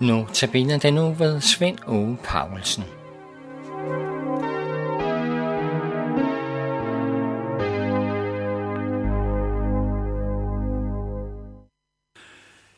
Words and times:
Nu 0.00 0.26
tabiner 0.32 0.78
den 0.78 0.94
nu 0.94 1.12
ved 1.12 1.40
Svend 1.40 1.78
Ove 1.86 2.18
Paulsen. 2.24 2.84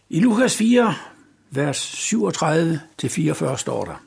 I 0.09 0.21
Lukas 0.21 0.57
4, 0.57 0.95
vers 1.51 2.13
37-44 2.13 3.57
står 3.57 3.85
der, 3.85 4.03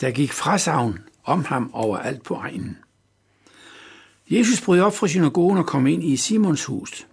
Der 0.00 0.10
gik 0.10 0.32
frasavn 0.32 0.98
om 1.24 1.44
ham 1.44 1.70
overalt 1.72 2.22
på 2.22 2.34
egnen. 2.34 2.78
Jesus 4.30 4.60
brød 4.60 4.80
op 4.80 4.96
fra 4.96 5.08
synagogen 5.08 5.58
og 5.58 5.66
kom 5.66 5.86
ind 5.86 6.04
i 6.04 6.16
Simons 6.16 6.64
hus. 6.64 7.06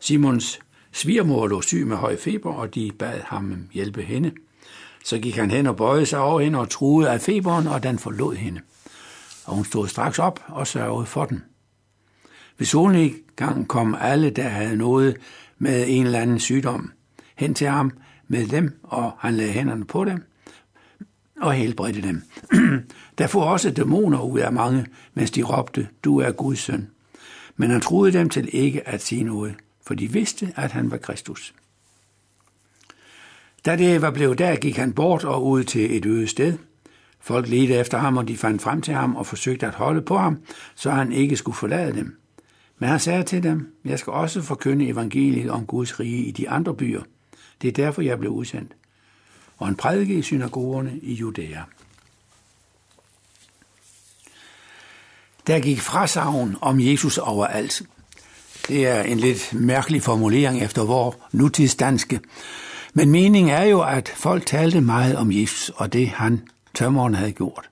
Simons 0.00 0.60
svigermor 0.98 1.46
lå 1.46 1.62
syg 1.62 1.86
med 1.86 1.96
høj 1.96 2.16
feber, 2.16 2.52
og 2.52 2.74
de 2.74 2.92
bad 2.98 3.20
ham 3.24 3.68
hjælpe 3.72 4.02
hende. 4.02 4.32
Så 5.04 5.18
gik 5.18 5.36
han 5.36 5.50
hen 5.50 5.66
og 5.66 5.76
bøjede 5.76 6.06
sig 6.06 6.18
over 6.18 6.40
hende 6.40 6.58
og 6.58 6.70
truede 6.70 7.10
af 7.10 7.20
feberen, 7.20 7.66
og 7.66 7.82
den 7.82 7.98
forlod 7.98 8.34
hende. 8.34 8.60
Og 9.44 9.54
hun 9.54 9.64
stod 9.64 9.88
straks 9.88 10.18
op 10.18 10.44
og 10.48 10.66
sørgede 10.66 11.06
for 11.06 11.24
den. 11.24 11.44
Ved 12.58 12.66
solnedgangen 12.66 13.66
kom 13.66 13.96
alle, 14.00 14.30
der 14.30 14.48
havde 14.48 14.76
noget 14.76 15.16
med 15.58 15.84
en 15.88 16.06
eller 16.06 16.20
anden 16.20 16.40
sygdom, 16.40 16.92
hen 17.36 17.54
til 17.54 17.66
ham 17.66 17.92
med 18.28 18.46
dem, 18.46 18.80
og 18.82 19.12
han 19.18 19.34
lagde 19.34 19.52
hænderne 19.52 19.84
på 19.84 20.04
dem 20.04 20.24
og 21.40 21.54
helbredte 21.54 22.02
dem. 22.02 22.22
der 23.18 23.26
får 23.26 23.44
også 23.44 23.70
dæmoner 23.70 24.20
ud 24.20 24.38
af 24.38 24.52
mange, 24.52 24.86
mens 25.14 25.30
de 25.30 25.42
råbte, 25.42 25.88
du 26.04 26.18
er 26.20 26.30
Guds 26.30 26.58
søn. 26.58 26.88
Men 27.56 27.70
han 27.70 27.80
troede 27.80 28.12
dem 28.12 28.28
til 28.28 28.48
ikke 28.52 28.88
at 28.88 29.02
sige 29.02 29.24
noget, 29.24 29.54
for 29.88 29.94
de 29.94 30.12
vidste, 30.12 30.52
at 30.56 30.72
han 30.72 30.90
var 30.90 30.96
Kristus. 30.96 31.54
Da 33.64 33.76
det 33.76 34.02
var 34.02 34.10
blevet 34.10 34.38
der, 34.38 34.56
gik 34.56 34.76
han 34.76 34.92
bort 34.92 35.24
og 35.24 35.46
ud 35.46 35.64
til 35.64 35.96
et 35.96 36.06
øde 36.06 36.28
sted. 36.28 36.58
Folk 37.20 37.48
ledte 37.48 37.74
efter 37.74 37.98
ham, 37.98 38.16
og 38.16 38.28
de 38.28 38.36
fandt 38.36 38.62
frem 38.62 38.82
til 38.82 38.94
ham 38.94 39.16
og 39.16 39.26
forsøgte 39.26 39.66
at 39.66 39.74
holde 39.74 40.02
på 40.02 40.18
ham, 40.18 40.42
så 40.74 40.90
han 40.90 41.12
ikke 41.12 41.36
skulle 41.36 41.56
forlade 41.56 41.92
dem. 41.92 42.18
Men 42.78 42.88
han 42.88 43.00
sagde 43.00 43.22
til 43.22 43.42
dem, 43.42 43.74
jeg 43.84 43.98
skal 43.98 44.12
også 44.12 44.42
forkynde 44.42 44.88
evangeliet 44.88 45.50
om 45.50 45.66
Guds 45.66 46.00
rige 46.00 46.24
i 46.24 46.30
de 46.30 46.48
andre 46.48 46.74
byer. 46.74 47.02
Det 47.62 47.68
er 47.68 47.72
derfor, 47.72 48.02
jeg 48.02 48.18
blev 48.18 48.32
udsendt. 48.32 48.72
Og 49.56 49.66
han 49.66 49.76
prædikede 49.76 50.18
i 50.18 50.22
synagogerne 50.22 50.98
i 51.02 51.14
Judæa. 51.14 51.62
Der 55.46 55.60
gik 55.60 55.80
frasavn 55.80 56.56
om 56.60 56.80
Jesus 56.80 57.18
overalt. 57.18 57.82
Det 58.68 58.86
er 58.86 59.02
en 59.02 59.18
lidt 59.18 59.54
mærkelig 59.54 60.02
formulering 60.02 60.62
efter 60.62 60.84
vor 60.84 61.16
nutidsdanske. 61.32 62.20
Men 62.94 63.10
meningen 63.10 63.52
er 63.52 63.64
jo, 63.64 63.80
at 63.80 64.12
folk 64.16 64.46
talte 64.46 64.80
meget 64.80 65.16
om 65.16 65.32
Jesus 65.32 65.68
og 65.68 65.92
det 65.92 66.08
han, 66.08 66.42
tømmeren, 66.74 67.14
havde 67.14 67.32
gjort. 67.32 67.70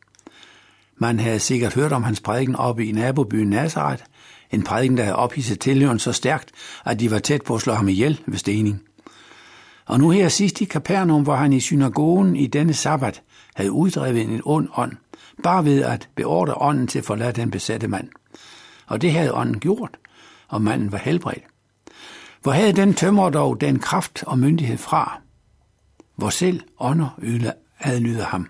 Man 0.97 1.21
havde 1.21 1.41
sikkert 1.41 1.75
hørt 1.75 1.93
om 1.93 2.03
hans 2.03 2.21
prædiken 2.21 2.57
oppe 2.57 2.87
i 2.87 2.93
nabobyen 2.93 3.51
Nazareth, 3.51 4.03
en 4.51 4.63
prædiken, 4.63 4.97
der 4.97 5.03
havde 5.03 5.17
ophidset 5.17 5.61
tilhøren 5.61 5.99
så 5.99 6.13
stærkt, 6.13 6.51
at 6.85 7.01
de 7.01 7.11
var 7.11 7.19
tæt 7.19 7.43
på 7.43 7.55
at 7.55 7.61
slå 7.61 7.73
ham 7.73 7.89
ihjel 7.89 8.21
ved 8.27 8.39
stening. 8.39 8.83
Og 9.87 9.99
nu 9.99 10.11
her 10.11 10.29
sidst 10.29 10.61
i 10.61 10.65
Kapernaum, 10.65 11.23
hvor 11.23 11.37
han 11.37 11.53
i 11.53 11.61
synagogen 11.61 12.37
i 12.37 12.47
denne 12.47 12.75
sabbat 12.75 13.23
havde 13.55 13.73
uddrevet 13.73 14.23
en 14.23 14.41
ond 14.45 14.69
ånd, 14.77 14.93
bare 15.43 15.65
ved 15.65 15.83
at 15.83 16.09
beordre 16.15 16.55
ånden 16.55 16.87
til 16.87 16.99
at 16.99 17.05
forlade 17.05 17.33
den 17.33 17.51
besatte 17.51 17.89
mand. 17.89 18.09
Og 18.87 19.03
det 19.03 19.13
havde 19.13 19.35
ånden 19.35 19.61
gjort, 19.61 19.91
og 20.49 20.63
manden 20.63 20.93
var 20.93 20.99
helbredt. 20.99 21.45
Hvor 22.43 22.53
havde 22.53 22.73
den 22.73 22.95
tømrer 22.95 23.31
dog 23.31 23.61
den 23.61 23.79
kraft 23.79 24.25
og 24.27 24.39
myndighed 24.39 24.79
fra, 24.79 25.21
hvor 26.17 26.31
selv 26.31 26.61
ånder 26.79 27.53
adlyder 27.81 28.25
ham. 28.25 28.49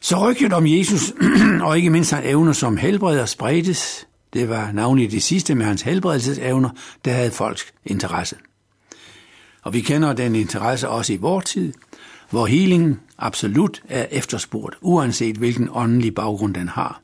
Så 0.00 0.28
rygtet 0.30 0.52
om 0.52 0.66
Jesus, 0.66 1.12
og 1.66 1.76
ikke 1.76 1.90
mindst 1.90 2.12
hans 2.12 2.26
evner 2.26 2.52
som 2.52 2.76
helbreder, 2.76 3.26
spredtes. 3.26 4.06
Det 4.32 4.48
var 4.48 4.72
navnlig 4.72 5.10
det 5.10 5.22
sidste 5.22 5.54
med 5.54 5.66
hans 5.66 5.82
helbredelsesevner, 5.82 6.70
der 7.04 7.12
havde 7.12 7.30
folks 7.30 7.64
interesse. 7.84 8.36
Og 9.62 9.72
vi 9.72 9.80
kender 9.80 10.12
den 10.12 10.34
interesse 10.34 10.88
også 10.88 11.12
i 11.12 11.16
vores 11.16 11.44
tid, 11.44 11.72
hvor 12.30 12.46
healing 12.46 13.00
absolut 13.18 13.82
er 13.88 14.06
efterspurgt, 14.10 14.76
uanset 14.80 15.36
hvilken 15.36 15.68
åndelig 15.72 16.14
baggrund 16.14 16.54
den 16.54 16.68
har. 16.68 17.00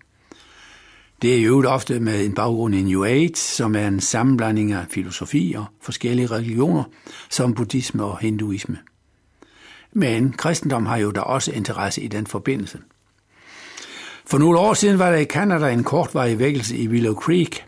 Det 1.23 1.37
er 1.37 1.43
jo 1.43 1.65
ofte 1.69 2.01
med 2.01 2.25
en 2.25 2.35
baggrund 2.35 2.75
i 2.75 2.83
New 2.83 3.05
Age, 3.05 3.37
som 3.37 3.75
er 3.75 3.89
en 3.89 4.01
sammenblanding 4.01 4.73
af 4.73 4.87
filosofi 4.91 5.55
og 5.59 5.65
forskellige 5.81 6.27
religioner, 6.27 6.85
som 7.31 7.55
buddhisme 7.55 8.05
og 8.05 8.19
hinduisme. 8.19 8.79
Men 9.93 10.33
kristendom 10.33 10.87
har 10.87 10.97
jo 10.97 11.11
da 11.11 11.21
også 11.21 11.53
interesse 11.53 12.03
i 12.03 12.09
den 12.09 12.27
forbindelse. 12.27 12.79
For 14.27 14.39
nogle 14.39 14.59
år 14.59 14.75
siden 14.75 14.99
var 14.99 15.11
der 15.11 15.19
i 15.19 15.25
Canada 15.25 15.73
en 15.73 15.85
kortvarig 15.85 16.39
vækkelse 16.39 16.77
i 16.77 16.89
Willow 16.89 17.15
Creek, 17.15 17.65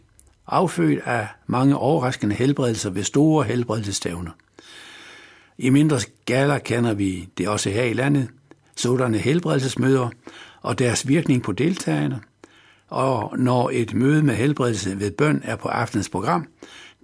affødt 0.46 1.00
af 1.04 1.28
mange 1.46 1.76
overraskende 1.76 2.34
helbredelser 2.34 2.90
ved 2.90 3.02
store 3.02 3.44
helbredelsestævner. 3.44 4.30
I 5.58 5.70
mindre 5.70 6.00
skala 6.00 6.58
kender 6.58 6.94
vi 6.94 7.28
det 7.38 7.48
også 7.48 7.70
her 7.70 7.84
i 7.84 7.92
landet, 7.92 8.28
sådanne 8.76 9.18
helbredelsesmøder 9.18 10.08
og 10.62 10.78
deres 10.78 11.08
virkning 11.08 11.42
på 11.42 11.52
deltagerne. 11.52 12.20
Og 12.90 13.38
når 13.38 13.70
et 13.72 13.94
møde 13.94 14.22
med 14.22 14.34
helbredelse 14.34 15.00
ved 15.00 15.10
bøn 15.10 15.42
er 15.44 15.56
på 15.56 15.68
aftens 15.68 16.08
program, 16.08 16.46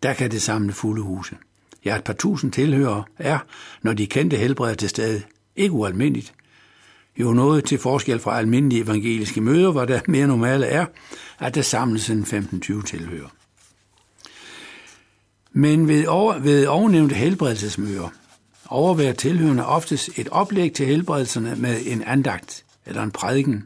der 0.02 0.12
kan 0.12 0.30
det 0.30 0.42
samle 0.42 0.72
fulde 0.72 1.02
huse. 1.02 1.36
Ja, 1.84 1.97
et 1.97 2.04
par 2.04 2.12
tusind 2.12 2.52
tilhører 2.52 3.02
er, 3.19 3.38
når 3.82 3.92
de 3.92 4.06
kendte 4.06 4.36
helbreder 4.36 4.74
til 4.74 4.88
stede, 4.88 5.22
ikke 5.56 5.72
ualmindeligt. 5.72 6.34
Jo 7.16 7.32
noget 7.32 7.64
til 7.64 7.78
forskel 7.78 8.19
fra 8.19 8.38
almindelige 8.38 8.82
evangeliske 8.82 9.41
møder, 9.41 9.70
hvor 9.70 9.84
der 9.84 10.00
mere 10.08 10.26
normale 10.26 10.66
er, 10.66 10.86
at 11.38 11.54
der 11.54 11.62
samles 11.62 12.10
en 12.10 12.22
15-20 12.22 12.82
tilhører. 12.86 13.28
Men 15.53 15.88
ved, 15.88 16.06
over, 16.06 16.38
ved 16.38 16.66
ovennævnte 16.66 17.14
helbredelsesmøder 17.14 18.08
overværer 18.68 19.12
tilhørende 19.12 19.66
oftest 19.66 20.10
et 20.18 20.28
oplæg 20.28 20.72
til 20.72 20.86
helbredelserne 20.86 21.56
med 21.56 21.76
en 21.86 22.03
andagt 22.03 22.64
eller 22.86 23.03
en 23.03 23.10
prædiken, 23.10 23.64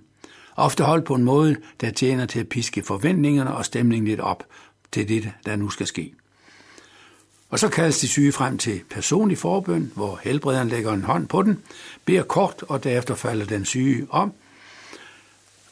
ofte 0.61 0.85
holdt 0.85 1.05
på 1.05 1.15
en 1.15 1.25
måde, 1.25 1.57
der 1.81 1.91
tjener 1.91 2.27
til 2.27 2.41
at 2.41 2.49
piske 2.49 2.83
forventningerne 2.83 3.55
og 3.55 3.65
stemningen 3.65 4.09
lidt 4.09 4.21
op 4.21 4.45
til 4.93 5.09
det, 5.09 5.33
der 5.47 5.57
nu 5.57 5.71
skal 5.71 5.87
ske. 5.87 6.13
Og 7.51 7.59
så 7.59 7.69
kaldes 7.69 7.99
de 7.99 8.09
syge 8.09 8.33
frem 8.33 8.59
til 8.59 8.81
personlig 8.91 9.39
forbøn, 9.39 9.93
hvor 9.95 10.21
helbrederen 10.23 10.69
lægger 10.69 10.93
en 10.93 11.05
hånd 11.05 11.29
på 11.29 11.43
den, 11.43 11.63
beder 12.05 12.23
kort, 12.23 12.65
og 12.69 12.85
derefter 12.85 13.15
falder 13.15 13.47
den 13.47 13.65
syge 13.65 14.07
om, 14.11 14.33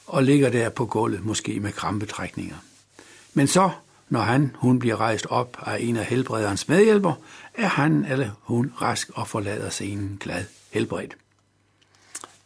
og 0.07 0.23
ligger 0.23 0.51
der 0.51 0.69
på 0.69 0.87
gulvet, 0.87 1.25
måske 1.25 1.61
med 1.61 1.73
krampetrækninger. 1.73 2.57
Men 3.35 3.47
så, 3.47 3.71
når 4.09 4.21
han, 4.21 4.51
hun 4.55 4.79
bliver 4.79 5.01
rejst 5.01 5.27
op 5.31 5.57
af 5.67 5.77
en 5.81 5.97
af 5.97 6.05
helbrederens 6.05 6.69
medhjælper, 6.69 7.13
er 7.55 7.69
han 7.69 8.05
eller 8.05 8.31
hun 8.43 8.73
rask 8.81 9.11
og 9.15 9.29
forlader 9.29 9.71
scenen 9.71 10.17
glad 10.21 10.45
helbredt. 10.71 11.17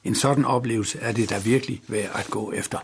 En 0.04 0.14
sådan 0.14 0.44
oplevelse 0.44 0.98
er 0.98 1.12
det 1.12 1.30
da 1.30 1.38
virkelig 1.38 1.82
værd 1.88 2.10
at 2.14 2.26
gå 2.30 2.52
efter. 2.52 2.78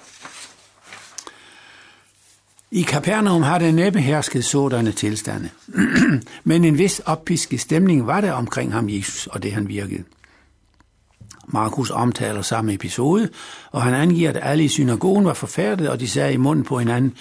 I 2.70 2.82
Kapernaum 2.82 3.42
har 3.42 3.58
der 3.58 3.72
næppe 3.72 4.00
hersket 4.00 4.44
sådanne 4.44 4.92
tilstande. 4.92 5.50
Men 6.44 6.64
en 6.64 6.78
vis 6.78 6.98
oppisket 6.98 7.60
stemning 7.60 8.06
var 8.06 8.20
der 8.20 8.32
omkring 8.32 8.72
ham 8.72 8.88
Jesus 8.88 9.26
og 9.26 9.42
det 9.42 9.52
han 9.52 9.68
virkede. 9.68 10.04
Markus 11.46 11.90
omtaler 11.90 12.42
samme 12.42 12.74
episode, 12.74 13.28
og 13.70 13.82
han 13.82 13.94
angiver, 13.94 14.30
at 14.30 14.38
alle 14.42 14.64
i 14.64 14.68
synagogen 14.68 15.24
var 15.24 15.34
forfærdet, 15.34 15.88
og 15.88 16.00
de 16.00 16.08
sagde 16.08 16.32
i 16.32 16.36
munden 16.36 16.64
på 16.64 16.78
hinanden, 16.78 17.14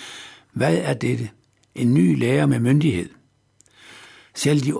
hvad 0.54 0.78
er 0.78 0.94
dette? 0.94 1.30
En 1.76 1.94
ny 1.94 2.20
lærer 2.20 2.46
med 2.46 2.60
myndighed. 2.60 3.10
Selv 4.36 4.62
de 4.62 4.74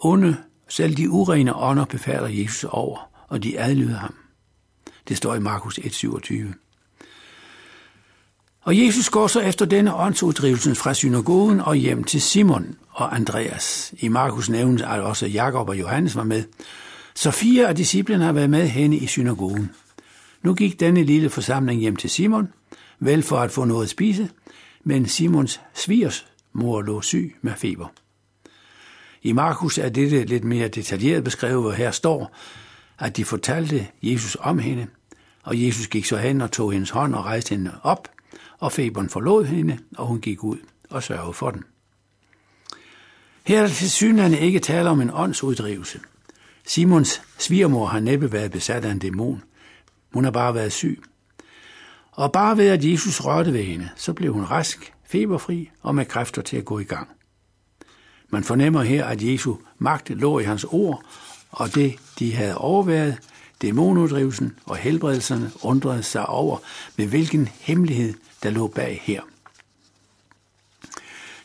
onde, 0.00 0.36
selv 0.68 0.96
de 0.96 1.10
urene 1.10 1.56
ånder 1.56 1.84
befaler 1.84 2.28
Jesus 2.28 2.64
over, 2.64 2.98
og 3.28 3.42
de 3.42 3.60
adlyder 3.60 3.98
ham. 3.98 4.14
Det 5.12 5.16
står 5.16 5.34
i 5.34 5.40
Markus 5.40 5.78
1,27. 5.78 6.34
Og 8.62 8.78
Jesus 8.78 9.10
går 9.10 9.26
så 9.26 9.40
efter 9.40 9.64
denne 9.64 9.94
åndsuddrivelsen 9.94 10.76
fra 10.76 10.94
synagogen 10.94 11.60
og 11.60 11.76
hjem 11.76 12.04
til 12.04 12.22
Simon 12.22 12.76
og 12.90 13.14
Andreas. 13.14 13.94
I 13.98 14.08
Markus 14.08 14.48
nævnes 14.48 14.82
at 14.82 15.00
også 15.00 15.26
Jakob 15.26 15.68
og 15.68 15.78
Johannes 15.78 16.16
var 16.16 16.24
med. 16.24 16.44
Så 17.14 17.30
fire 17.30 17.68
af 17.68 17.76
disciplene 17.76 18.24
har 18.24 18.32
været 18.32 18.50
med 18.50 18.68
henne 18.68 18.96
i 18.96 19.06
synagogen. 19.06 19.70
Nu 20.42 20.54
gik 20.54 20.80
denne 20.80 21.02
lille 21.02 21.30
forsamling 21.30 21.80
hjem 21.80 21.96
til 21.96 22.10
Simon, 22.10 22.48
vel 23.00 23.22
for 23.22 23.38
at 23.38 23.50
få 23.50 23.64
noget 23.64 23.82
at 23.82 23.90
spise, 23.90 24.28
men 24.84 25.06
Simons 25.06 25.60
svigers 25.74 26.26
mor 26.52 26.82
lå 26.82 27.00
syg 27.00 27.36
med 27.42 27.52
feber. 27.56 27.86
I 29.22 29.32
Markus 29.32 29.78
er 29.78 29.88
dette 29.88 30.24
lidt 30.24 30.44
mere 30.44 30.68
detaljeret 30.68 31.24
beskrevet, 31.24 31.62
hvor 31.62 31.72
her 31.72 31.90
står, 31.90 32.36
at 32.98 33.16
de 33.16 33.24
fortalte 33.24 33.86
Jesus 34.02 34.36
om 34.40 34.58
hende, 34.58 34.86
og 35.42 35.62
Jesus 35.62 35.86
gik 35.86 36.04
så 36.04 36.16
hen 36.16 36.40
og 36.40 36.52
tog 36.52 36.72
hendes 36.72 36.90
hånd 36.90 37.14
og 37.14 37.24
rejste 37.24 37.54
hende 37.54 37.72
op, 37.82 38.08
og 38.58 38.72
feberen 38.72 39.08
forlod 39.08 39.44
hende, 39.44 39.78
og 39.96 40.06
hun 40.06 40.20
gik 40.20 40.44
ud 40.44 40.58
og 40.90 41.02
sørgede 41.02 41.32
for 41.32 41.50
den. 41.50 41.64
Her 43.46 43.62
er 43.62 43.68
til 43.68 43.90
synligheden 43.90 44.38
ikke 44.38 44.58
tale 44.58 44.90
om 44.90 45.00
en 45.00 45.10
åndsuddrivelse. 45.12 46.00
Simons 46.66 47.22
svigermor 47.38 47.86
har 47.86 48.00
næppe 48.00 48.32
været 48.32 48.50
besat 48.50 48.84
af 48.84 48.90
en 48.90 48.98
dæmon. 48.98 49.42
Hun 50.12 50.24
har 50.24 50.30
bare 50.30 50.54
været 50.54 50.72
syg. 50.72 51.02
Og 52.12 52.32
bare 52.32 52.56
ved, 52.56 52.68
at 52.68 52.84
Jesus 52.84 53.20
rørte 53.20 53.52
ved 53.52 53.62
hende, 53.62 53.88
så 53.96 54.12
blev 54.12 54.32
hun 54.32 54.44
rask, 54.44 54.92
feberfri 55.04 55.70
og 55.80 55.94
med 55.94 56.04
kræfter 56.04 56.42
til 56.42 56.56
at 56.56 56.64
gå 56.64 56.78
i 56.78 56.84
gang. 56.84 57.08
Man 58.30 58.44
fornemmer 58.44 58.82
her, 58.82 59.04
at 59.04 59.22
Jesu 59.22 59.56
magt 59.78 60.10
lå 60.10 60.38
i 60.38 60.44
hans 60.44 60.64
ord, 60.64 61.04
og 61.50 61.74
det, 61.74 61.98
de 62.18 62.34
havde 62.34 62.58
overværet, 62.58 63.18
dæmonuddrivelsen 63.62 64.58
og 64.64 64.76
helbredelserne, 64.76 65.50
undrede 65.62 66.02
sig 66.02 66.26
over, 66.26 66.58
med 66.96 67.06
hvilken 67.06 67.48
hemmelighed, 67.60 68.14
der 68.42 68.50
lå 68.50 68.66
bag 68.66 69.00
her. 69.02 69.22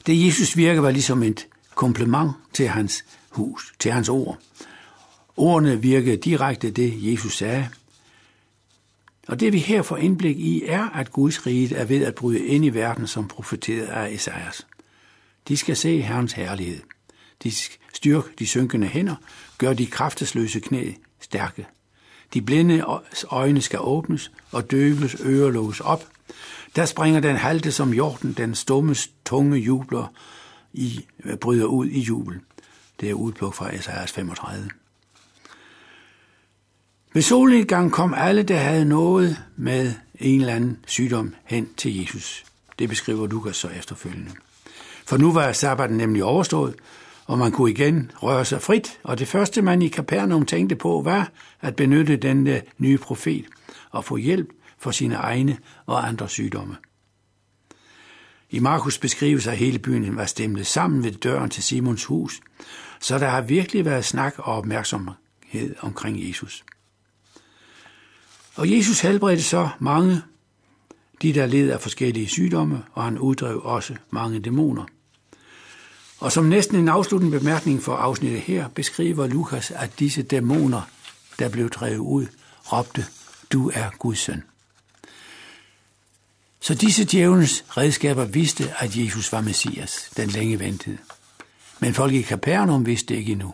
Det 0.05 0.25
Jesus 0.25 0.57
virker 0.57 0.81
var 0.81 0.91
ligesom 0.91 1.23
et 1.23 1.47
komplement 1.75 2.31
til 2.53 2.67
hans 2.67 3.05
hus, 3.29 3.73
til 3.79 3.91
hans 3.91 4.09
ord. 4.09 4.37
Ordene 5.37 5.81
virkede 5.81 6.17
direkte 6.17 6.71
det, 6.71 7.11
Jesus 7.11 7.37
sagde. 7.37 7.69
Og 9.27 9.39
det 9.39 9.53
vi 9.53 9.59
her 9.59 9.81
får 9.81 9.97
indblik 9.97 10.39
i, 10.39 10.63
er, 10.65 10.89
at 10.89 11.11
Guds 11.11 11.47
rige 11.47 11.75
er 11.75 11.85
ved 11.85 12.05
at 12.05 12.15
bryde 12.15 12.45
ind 12.45 12.65
i 12.65 12.69
verden, 12.69 13.07
som 13.07 13.27
profeteret 13.27 13.87
af 13.87 14.09
Esajas. 14.11 14.67
De 15.47 15.57
skal 15.57 15.75
se 15.75 16.01
Herrens 16.01 16.33
herlighed. 16.33 16.79
De 17.43 17.51
styrke 17.93 18.29
de 18.39 18.47
synkende 18.47 18.87
hænder, 18.87 19.15
gør 19.57 19.73
de 19.73 19.85
kraftesløse 19.85 20.59
knæ 20.59 20.91
stærke. 21.19 21.65
De 22.33 22.41
blinde 22.41 22.85
øjne 23.29 23.61
skal 23.61 23.79
åbnes, 23.81 24.31
og 24.51 24.71
døves 24.71 25.15
ører 25.25 25.51
låses 25.51 25.79
op. 25.79 26.07
Der 26.75 26.85
springer 26.85 27.19
den 27.19 27.35
halte 27.35 27.71
som 27.71 27.93
jorden, 27.93 28.33
den 28.33 28.55
stummes 28.55 29.09
tunge 29.25 29.57
jubler 29.57 30.13
i, 30.73 31.05
øh, 31.25 31.37
bryder 31.37 31.65
ud 31.65 31.85
i 31.85 31.99
jubel. 31.99 32.39
Det 32.99 33.09
er 33.09 33.13
udpluk 33.13 33.53
fra 33.53 33.75
Esajas 33.75 34.11
35. 34.11 34.69
Ved 37.13 37.21
solnedgang 37.21 37.91
kom 37.91 38.13
alle, 38.13 38.43
der 38.43 38.57
havde 38.57 38.85
noget 38.85 39.37
med 39.55 39.93
en 40.19 40.41
eller 40.41 40.53
anden 40.53 40.77
sygdom 40.87 41.35
hen 41.45 41.69
til 41.77 41.99
Jesus. 41.99 42.45
Det 42.79 42.89
beskriver 42.89 43.27
Lukas 43.27 43.57
så 43.57 43.67
efterfølgende. 43.67 44.31
For 45.05 45.17
nu 45.17 45.33
var 45.33 45.51
sabbaten 45.51 45.97
nemlig 45.97 46.23
overstået, 46.23 46.75
og 47.27 47.37
man 47.37 47.51
kunne 47.51 47.71
igen 47.71 48.11
røre 48.23 48.45
sig 48.45 48.61
frit, 48.61 48.99
og 49.03 49.19
det 49.19 49.27
første 49.27 49.61
man 49.61 49.81
i 49.81 49.87
Kapernaum 49.87 50.45
tænkte 50.45 50.75
på 50.75 51.01
var 51.03 51.31
at 51.61 51.75
benytte 51.75 52.17
den 52.17 52.47
øh, 52.47 52.61
nye 52.77 52.97
profet 52.97 53.45
og 53.91 54.05
få 54.05 54.17
hjælp 54.17 54.49
for 54.77 54.91
sine 54.91 55.15
egne 55.15 55.57
og 55.85 56.07
andre 56.07 56.29
sygdomme. 56.29 56.75
I 58.49 58.59
Markus 58.59 58.97
beskrives, 58.97 59.47
at 59.47 59.57
hele 59.57 59.79
byen 59.79 60.15
var 60.15 60.25
stemlet 60.25 60.67
sammen 60.67 61.03
ved 61.03 61.11
døren 61.11 61.49
til 61.49 61.63
Simons 61.63 62.05
hus, 62.05 62.41
så 62.99 63.17
der 63.19 63.27
har 63.27 63.41
virkelig 63.41 63.85
været 63.85 64.05
snak 64.05 64.33
og 64.37 64.53
opmærksomhed 64.53 65.75
omkring 65.79 66.29
Jesus. 66.29 66.65
Og 68.55 68.71
Jesus 68.71 68.99
helbredte 69.01 69.43
så 69.43 69.69
mange, 69.79 70.21
de 71.21 71.33
der 71.33 71.45
led 71.45 71.69
af 71.69 71.81
forskellige 71.81 72.27
sygdomme, 72.27 72.83
og 72.93 73.03
han 73.03 73.17
uddrev 73.17 73.61
også 73.63 73.95
mange 74.09 74.39
dæmoner. 74.39 74.85
Og 76.19 76.31
som 76.31 76.45
næsten 76.45 76.77
en 76.77 76.87
afsluttende 76.87 77.39
bemærkning 77.39 77.83
for 77.83 77.95
afsnittet 77.95 78.41
her, 78.41 78.67
beskriver 78.67 79.27
Lukas, 79.27 79.71
at 79.71 79.99
disse 79.99 80.21
dæmoner, 80.21 80.81
der 81.39 81.49
blev 81.49 81.69
drevet 81.69 81.97
ud, 81.97 82.25
råbte, 82.71 83.05
du 83.51 83.71
er 83.73 83.89
Guds 83.99 84.19
søn. 84.19 84.43
Så 86.59 86.75
disse 86.75 87.05
djævelens 87.05 87.63
redskaber 87.69 88.25
vidste, 88.25 88.73
at 88.79 88.97
Jesus 88.97 89.31
var 89.31 89.41
Messias, 89.41 90.09
den 90.17 90.29
længe 90.29 90.59
ventede. 90.59 90.97
Men 91.79 91.93
folk 91.93 92.13
i 92.13 92.21
Kapernaum 92.21 92.85
vidste 92.85 93.15
ikke 93.15 93.31
endnu. 93.31 93.53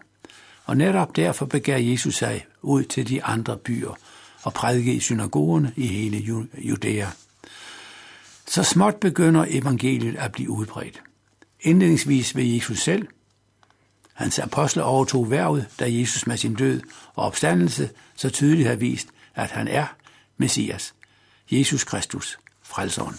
Og 0.65 0.77
netop 0.77 1.15
derfor 1.15 1.45
begav 1.45 1.83
Jesus 1.83 2.15
sig 2.15 2.45
ud 2.61 2.83
til 2.83 3.09
de 3.09 3.23
andre 3.23 3.57
byer 3.57 3.97
og 4.43 4.53
prædike 4.53 4.93
i 4.93 4.99
synagogerne 4.99 5.73
i 5.75 5.87
hele 5.87 6.17
Judæa. 6.57 7.07
Så 8.47 8.63
småt 8.63 8.95
begynder 8.95 9.45
evangeliet 9.49 10.15
at 10.15 10.31
blive 10.31 10.49
udbredt. 10.49 11.01
Indledningsvis 11.63 12.35
ved 12.35 12.43
Jesus 12.43 12.79
selv. 12.79 13.07
Hans 14.13 14.39
apostle 14.39 14.83
overtog 14.83 15.31
værvet, 15.31 15.67
da 15.79 15.85
Jesus 15.93 16.27
med 16.27 16.37
sin 16.37 16.55
død 16.55 16.81
og 17.13 17.25
opstandelse 17.25 17.89
så 18.15 18.29
tydeligt 18.29 18.67
har 18.67 18.75
vist, 18.75 19.07
at 19.35 19.51
han 19.51 19.67
er 19.67 19.85
Messias, 20.37 20.93
Jesus 21.51 21.83
Kristus, 21.83 22.39
frelseren. 22.63 23.15